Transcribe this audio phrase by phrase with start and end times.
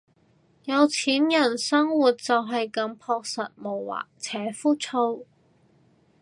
[0.65, 5.25] 有錢人生活就係咁樸實無華且枯燥